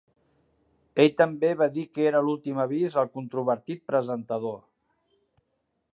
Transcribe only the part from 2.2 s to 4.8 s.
l'últim avís al controvertit presentador.